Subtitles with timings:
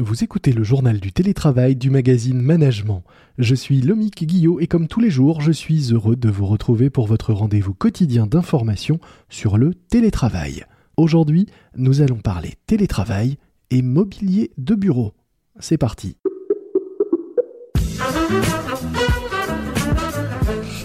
[0.00, 3.04] Vous écoutez le journal du télétravail du magazine Management.
[3.36, 6.88] Je suis Lomique Guillot et comme tous les jours, je suis heureux de vous retrouver
[6.88, 10.64] pour votre rendez-vous quotidien d'information sur le télétravail.
[10.96, 11.44] Aujourd'hui,
[11.76, 13.36] nous allons parler télétravail
[13.70, 15.12] et mobilier de bureau.
[15.58, 16.16] C'est parti.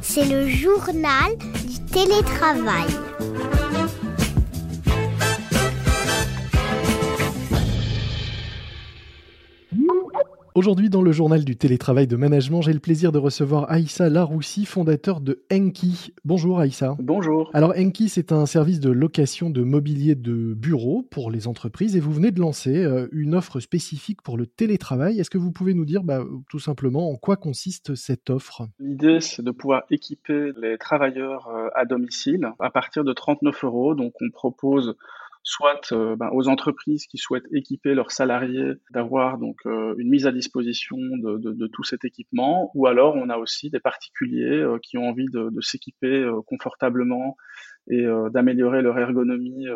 [0.00, 1.36] C'est le journal
[1.68, 2.88] du télétravail.
[10.54, 14.66] Aujourd'hui, dans le journal du télétravail de management, j'ai le plaisir de recevoir Aïssa Laroussi,
[14.66, 16.12] fondateur de Enki.
[16.26, 16.94] Bonjour Aïssa.
[16.98, 17.50] Bonjour.
[17.54, 22.00] Alors Enki, c'est un service de location de mobilier de bureau pour les entreprises et
[22.00, 25.18] vous venez de lancer euh, une offre spécifique pour le télétravail.
[25.18, 28.68] Est-ce que vous pouvez nous dire bah, tout simplement en quoi consiste cette offre?
[28.78, 33.94] L'idée, c'est de pouvoir équiper les travailleurs euh, à domicile à partir de 39 euros.
[33.94, 34.96] Donc on propose
[35.42, 40.26] soit euh, ben, aux entreprises qui souhaitent équiper leurs salariés d'avoir donc euh, une mise
[40.26, 44.98] à disposition de, tout cet équipement, ou alors on a aussi des particuliers euh, qui
[44.98, 47.36] ont envie de s'équiper confortablement
[47.88, 49.66] et d'améliorer leur ergonomie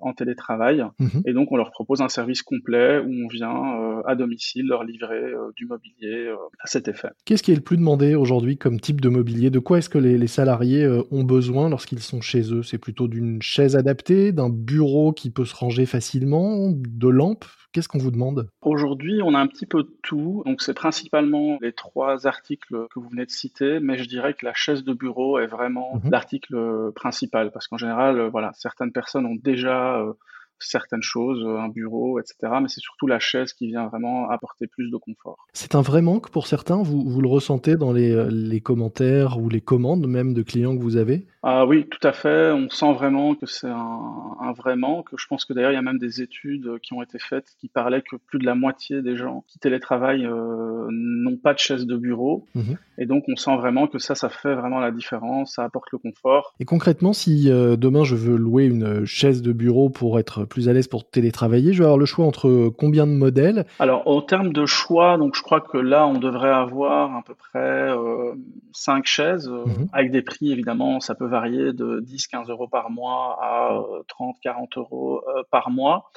[0.00, 0.84] en télétravail.
[0.98, 1.22] Mhm.
[1.26, 5.32] Et donc on leur propose un service complet où on vient à domicile leur livrer
[5.56, 6.28] du mobilier
[6.60, 7.08] à cet effet.
[7.24, 9.50] Qu'est-ce qui est le plus demandé aujourd'hui comme type de mobilier?
[9.50, 12.62] De quoi est-ce que les, les salariés ont besoin lorsqu'ils sont chez eux?
[12.62, 17.44] C'est plutôt d'une chaise adaptée, d'un bureau qui peut se ranger facilement, de lampes?
[17.72, 18.50] Qu'est-ce qu'on vous demande?
[18.60, 20.42] Aujourd'hui, on a un petit peu de tout.
[20.44, 24.44] Donc, c'est principalement les trois articles que vous venez de citer, mais je dirais que
[24.44, 26.10] la chaise de bureau est vraiment mhm.
[26.10, 30.12] l'article principal parce qu'en général, voilà, certaines personnes ont déjà euh,
[30.58, 32.54] certaines choses, un bureau, etc.
[32.60, 35.46] Mais c'est surtout la chaise qui vient vraiment apporter plus de confort.
[35.52, 39.48] C'est un vrai manque pour certains, vous, vous le ressentez dans les, les, commentaires ou
[39.48, 41.26] les commandes même de clients que vous avez?
[41.44, 42.52] Ah oui, tout à fait.
[42.52, 45.08] On sent vraiment que c'est un, un, vrai manque.
[45.16, 47.66] Je pense que d'ailleurs, il y a même des études qui ont été faites qui
[47.66, 51.84] parlaient que plus de la moitié des gens qui télétravaillent euh, n'ont pas de chaise
[51.84, 52.46] de bureau.
[52.54, 52.76] Mhm.
[52.98, 55.98] Et donc, on sent vraiment que ça, ça fait vraiment la différence, ça apporte le
[55.98, 56.54] confort.
[56.60, 60.68] Et concrètement, si euh, demain je veux louer une chaise de bureau pour être plus
[60.68, 63.66] à l'aise pour télétravailler, je vais avoir le choix entre combien de modèles?
[63.80, 67.34] Alors, en termes de choix, donc je crois que là, on devrait avoir à peu
[67.34, 68.34] près euh,
[68.72, 69.88] 5 chaises, mhm.
[69.92, 74.80] avec des prix évidemment, ça peut varier de 10-15 euros par mois à 30-40 euh,
[74.80, 76.10] euros euh, par mois.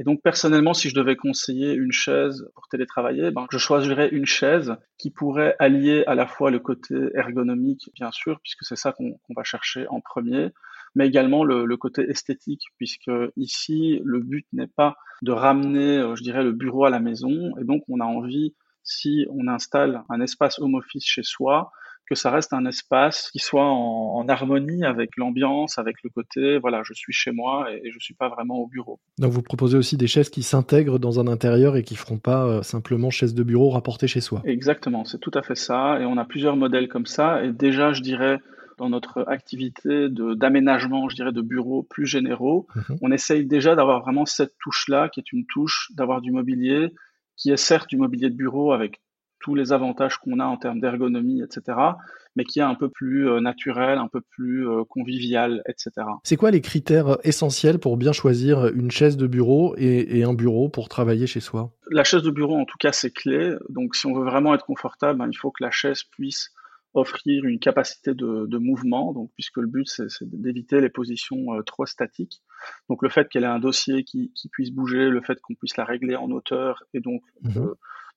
[0.00, 4.26] Et donc personnellement, si je devais conseiller une chaise pour télétravailler, ben, je choisirais une
[4.26, 8.92] chaise qui pourrait allier à la fois le côté ergonomique, bien sûr, puisque c'est ça
[8.92, 10.50] qu'on va chercher en premier,
[10.94, 16.22] mais également le, côté esthétique, puisque ici, le but n'est pas de ramener, euh, je
[16.22, 18.54] dirais, le bureau à la maison, et donc on a envie,
[18.84, 21.72] si on installe un espace home office chez soi,
[22.08, 26.82] que ça reste un espace qui soit en, harmonie avec l'ambiance, avec le côté, voilà,
[26.84, 29.00] je suis chez moi et, je je suis pas vraiment au bureau.
[29.18, 32.46] Donc vous proposez aussi des chaises qui s'intègrent dans un intérieur et qui feront pas
[32.46, 34.40] euh, simplement chaises de bureau rapportées chez soi.
[34.44, 35.98] Exactement, c'est tout à fait ça.
[36.00, 37.44] Et on a plusieurs modèles comme ça.
[37.44, 38.38] Et déjà, je dirais,
[38.78, 42.98] dans notre activité d'aménagement, je dirais, de bureaux plus généraux, mhm.
[43.02, 46.94] on essaye déjà d'avoir vraiment cette touche-là, qui est une touche d'avoir du mobilier,
[47.36, 49.00] qui est certes du mobilier de bureau avec
[49.40, 51.78] tous les avantages qu'on a en termes d'ergonomie, etc.,
[52.36, 55.90] mais qui est un peu plus euh, naturel, un peu plus euh, convivial, etc.
[56.24, 60.68] C'est quoi les critères essentiels pour bien choisir une chaise de bureau et, un bureau
[60.68, 61.72] pour travailler chez soi?
[61.90, 63.54] La chaise de bureau, en tout cas, c'est clé.
[63.68, 66.52] Donc, si on veut vraiment être confortable, ben, il faut que la chaise puisse
[66.94, 71.86] offrir une capacité de, mouvement, donc puisque le but c'est d'éviter les positions euh, trop
[71.86, 72.42] statiques.
[72.88, 75.84] Donc le fait qu'elle ait un dossier qui, puisse bouger, le fait qu'on puisse la
[75.84, 77.68] régler en hauteur et donc mmh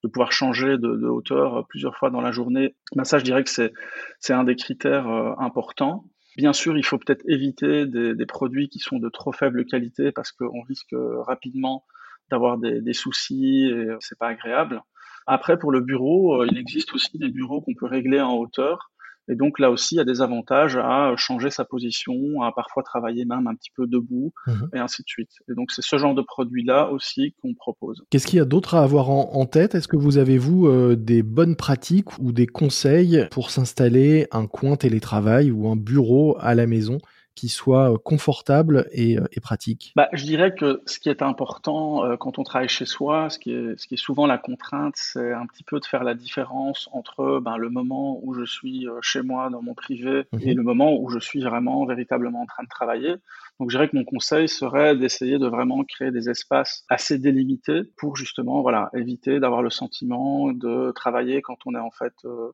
[0.03, 3.43] de pouvoir changer de, hauteur euh, plusieurs fois dans la journée, ben ça, je dirais
[3.43, 6.05] que c'est un des critères euh, importants.
[6.37, 10.31] Bien sûr, il faut peut-être éviter des, produits qui sont de trop faible qualité parce
[10.31, 10.95] qu'on risque
[11.27, 11.83] rapidement
[12.29, 14.81] d'avoir des, des, soucis et c'est pas agréable.
[15.27, 18.90] Après, pour le bureau, euh, il existe aussi des bureaux qu'on peut régler en hauteur
[19.27, 22.83] et donc là aussi, il y a des avantages à changer sa position, à parfois
[22.83, 24.69] travailler même un petit peu debout, mhm.
[24.73, 25.31] et ainsi de suite.
[25.49, 28.03] Et donc c'est ce genre de produit-là aussi qu'on propose.
[28.09, 29.75] Qu'est-ce qu'il y a d'autre à avoir en, tête?
[29.75, 34.47] Est-ce que vous avez, vous, euh, des bonnes pratiques ou des conseils pour s'installer un
[34.47, 36.99] coin télétravail ou un bureau à la maison?
[37.35, 41.21] Qui soit euh, confortable et, euh, et pratique bah, Je dirais que ce qui est
[41.21, 44.37] important euh, quand on travaille chez soi, ce qui est, ce qui est souvent la
[44.37, 48.45] contrainte, c'est un petit peu de faire la différence entre ben, le moment où je
[48.45, 50.41] suis chez moi dans mon privé mhm.
[50.41, 53.15] et le moment où je suis vraiment véritablement en train de travailler.
[53.59, 57.83] Donc je dirais que mon conseil serait d'essayer de vraiment créer des espaces assez délimités
[57.97, 62.51] pour justement voilà éviter d'avoir le sentiment de travailler quand on est en fait euh,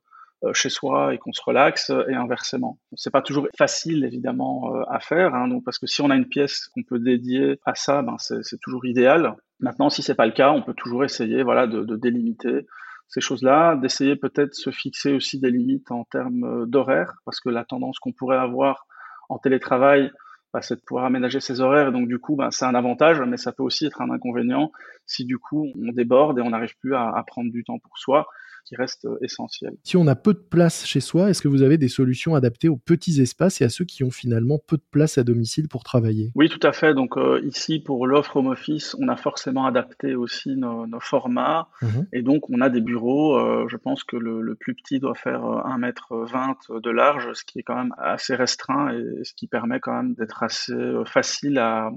[0.52, 2.78] chez soi et qu'on se relaxe et inversement.
[2.94, 6.16] C'est pas toujours facile évidemment euh, à faire, hein, donc parce que si on a
[6.16, 9.34] une pièce qu'on peut dédier à ça, ben c'est toujours idéal.
[9.60, 12.66] Maintenant, si c'est pas le cas, on peut toujours essayer voilà, de, de délimiter
[13.08, 17.64] ces choses-là, d'essayer peut-être se fixer aussi des limites en termes d'horaire, parce que la
[17.64, 18.86] tendance qu'on pourrait avoir
[19.28, 20.12] en télétravail,
[20.52, 21.88] bah, c'est de pouvoir aménager ses horaires.
[21.88, 24.70] Et donc, du coup, bah, c'est un avantage, mais ça peut aussi être un inconvénient
[25.06, 27.98] si, du coup, on déborde et on n'arrive plus à, à, prendre du temps pour
[27.98, 28.26] soi
[28.68, 29.72] qui reste euh, essentiel.
[29.82, 32.68] Si on a peu de place chez soi, est-ce que vous avez des solutions adaptées
[32.68, 35.84] aux petits espaces et à ceux qui ont finalement peu de place à domicile pour
[35.84, 36.30] travailler?
[36.34, 36.94] Oui, tout à fait.
[36.94, 41.68] Donc euh, ici, pour l'offre home office, on a forcément adapté aussi nos, nos formats.
[41.80, 41.86] Mmh.
[42.12, 45.14] Et donc, on a des bureaux, euh, je pense que le, le, plus petit doit
[45.14, 49.80] faire 1m20 de large, ce qui est quand même assez restreint et ce qui permet
[49.80, 50.74] quand même d'être assez
[51.06, 51.90] facile à,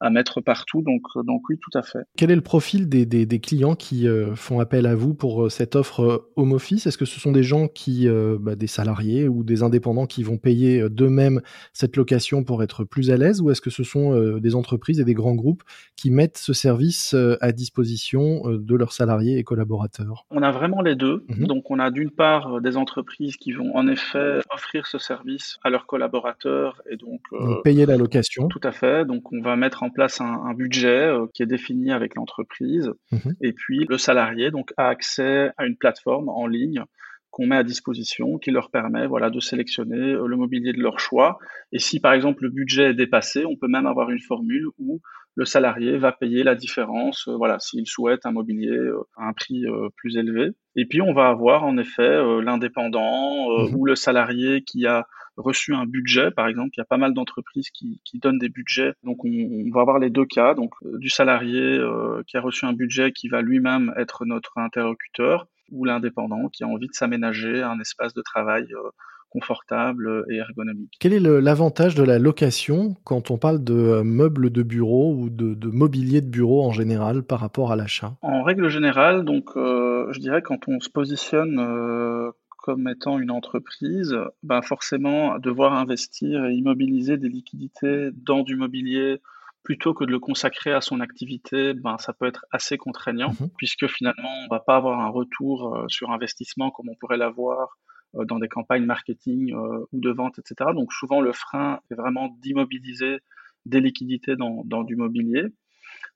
[0.00, 0.82] à mettre partout.
[0.82, 2.00] Donc, euh, donc oui, tout à fait.
[2.16, 5.44] Quel est le profil des, des, des clients qui euh, font appel à vous pour
[5.44, 6.86] euh, cette offre home office?
[6.86, 8.08] Est-ce que ce sont des gens qui,
[8.40, 11.40] bah, des salariés ou des indépendants qui vont payer d'eux-mêmes
[11.72, 15.04] cette location pour être plus à l'aise, ou est-ce que ce sont des entreprises et
[15.04, 15.62] des grands groupes
[15.96, 20.24] qui mettent ce service à disposition de leurs salariés et collaborateurs?
[20.30, 21.24] On a vraiment les deux.
[21.28, 21.46] Mmh.
[21.46, 25.70] Donc, on a d'une part des entreprises qui vont en effet offrir ce service à
[25.70, 28.48] leurs collaborateurs et donc, donc payer la location.
[28.48, 29.04] Tout à fait.
[29.04, 32.90] Donc, on va mettre en place un, un budget euh, qui est défini avec l'entreprise.
[33.12, 33.30] Mmh.
[33.40, 36.82] Et puis le salarié donc a accès à une plateforme en ligne
[37.30, 40.98] qu'on met à disposition, qui leur permet voilà, de sélectionner euh, le mobilier de leur
[40.98, 41.38] choix.
[41.72, 45.00] Et si par exemple le budget est dépassé, on peut même avoir une formule où
[45.36, 48.76] le salarié va payer la différence, euh, voilà, s'il souhaite un mobilier
[49.16, 49.64] à un prix
[49.96, 50.50] plus élevé.
[50.76, 53.74] Et puis on va avoir en effet l'indépendant mmh.
[53.76, 55.06] ou le salarié qui a
[55.40, 56.70] reçu un budget, par exemple.
[56.76, 58.92] Il y a pas mal d'entreprises qui, qui, donnent des budgets.
[59.04, 60.54] Donc, on, on, va avoir les deux cas.
[60.54, 64.58] Donc, euh, du salarié euh, qui a reçu un budget qui va lui-même être notre
[64.58, 68.90] interlocuteur ou l'indépendant qui a envie de s'aménager un espace de travail euh,
[69.30, 70.96] confortable et ergonomique.
[70.98, 75.54] Quel est l'avantage de la location quand on parle de meubles de bureau ou de,
[75.54, 78.16] de mobilier de bureau en général par rapport à l'achat?
[78.22, 82.32] En règle générale, donc, euh, je dirais quand on se positionne euh,
[82.62, 89.20] comme étant une entreprise, ben forcément devoir investir et immobiliser des liquidités dans du mobilier
[89.62, 93.48] plutôt que de le consacrer à son activité, ben ça peut être assez contraignant mmh
[93.56, 97.78] puisque finalement on va pas avoir un retour euh, sur investissement comme on pourrait l'avoir
[98.16, 100.70] euh, dans des campagnes marketing euh, ou de vente, etc.
[100.74, 103.18] Donc souvent le frein est vraiment d'immobiliser
[103.66, 105.44] des liquidités dans, dans du mobilier.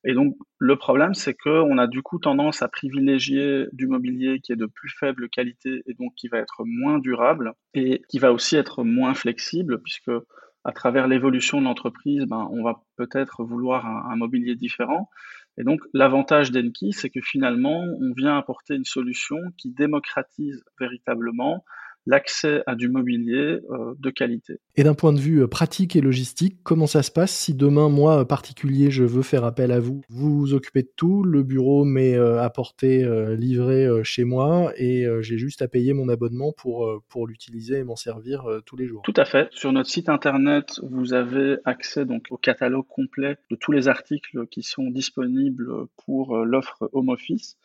[0.04, 4.52] Et donc, le problème, c'est qu'on a du coup tendance à privilégier du mobilier qui
[4.52, 8.32] est de plus faible qualité et donc qui va être moins durable et qui va
[8.32, 10.10] aussi être moins flexible puisque
[10.64, 15.10] à travers l'évolution de l'entreprise, ben, on va peut-être vouloir un, un, mobilier différent.
[15.58, 21.64] Et donc, l'avantage d'Enki, c'est que finalement, on vient apporter une solution qui démocratise véritablement
[22.06, 24.58] l'accès à du mobilier euh, de qualité.
[24.76, 27.88] Et d'un point de vue euh, pratique et logistique, comment ça se passe si demain,
[27.88, 30.02] moi, euh, particulier, je veux faire appel à vous?
[30.08, 33.06] Vous vous occupez de tout, le bureau m'est apporté,
[33.36, 37.96] livré chez moi, et j'ai juste à payer mon abonnement pour, pour l'utiliser et m'en
[37.96, 39.02] servir tous les jours.
[39.04, 39.48] Tout à fait.
[39.52, 44.46] Sur notre site internet, vous avez accès donc au catalogue complet de tous les articles
[44.48, 45.68] qui sont disponibles
[46.04, 47.56] pour l'offre Home Office.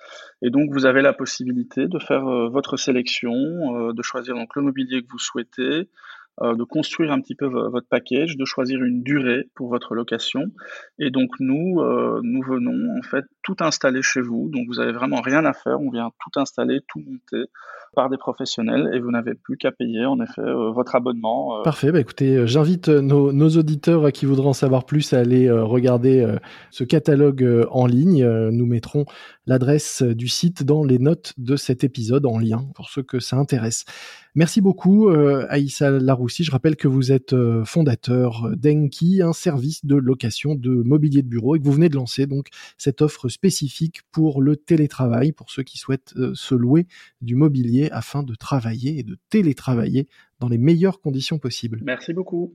[0.42, 5.02] Et donc, vous avez la possibilité de faire votre sélection, de choisir donc le mobilier
[5.02, 5.90] que vous souhaitez,
[6.42, 10.46] euh, de construire un petit peu votre package, de choisir une durée pour votre location.
[10.98, 14.50] Et donc nous, euh, nous venons en fait tout installer chez vous.
[14.50, 15.82] Donc vous avez vraiment rien à faire.
[15.82, 17.50] On vient tout installer, tout monter
[17.96, 21.60] par des professionnels et vous n'avez plus qu'à payer en effet euh, votre abonnement.
[21.60, 21.64] Euh.
[21.64, 25.50] Parfait, bah écoutez, euh, j'invite nos, nos, auditeurs qui voudront en savoir plus à aller
[25.50, 26.26] regarder
[26.70, 28.26] ce catalogue en ligne.
[28.52, 29.06] Nous mettrons
[29.48, 33.38] l'adresse du site dans les notes de cet épisode en lien pour ceux que ça
[33.38, 33.86] intéresse.
[34.36, 36.44] Merci beaucoup Aïssa Laroussi.
[36.44, 37.36] Je rappelle que vous êtes
[37.66, 41.96] fondateur d'Enki, un service de location de mobilier de bureau et que vous venez de
[41.96, 42.48] lancer donc
[42.78, 46.88] cette offre spécifique pour le télétravail pour ceux qui souhaitent se louer
[47.22, 50.08] du mobilier afin de travailler et de télétravailler
[50.42, 51.80] dans les meilleures conditions possibles.
[51.84, 52.54] Merci beaucoup.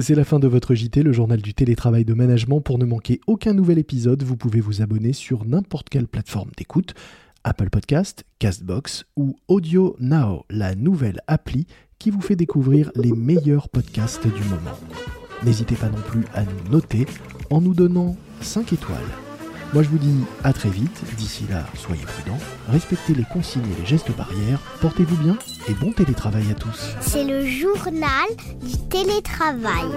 [0.00, 2.62] C'est la fin de votre JT, le journal du télétravail de management.
[2.62, 6.94] Pour ne manquer aucun nouvel épisode, vous pouvez vous abonner sur n'importe quelle plateforme d'écoute,
[7.44, 11.66] Apple Podcast, Castbox ou Audio Now, la nouvelle appli
[11.98, 14.78] qui vous fait découvrir les meilleurs podcasts du moment.
[15.44, 17.06] N'hésitez pas non plus à nous noter
[17.50, 19.23] en nous donnant 5 étoiles.
[19.74, 20.14] Moi je vous dis
[20.44, 22.38] à très vite, d'ici là soyez prudents,
[22.68, 25.36] respectez les consignes et les gestes barrières, portez-vous bien
[25.68, 26.94] et bon télétravail à tous.
[27.00, 28.28] C'est le journal
[28.62, 29.90] du télétravail.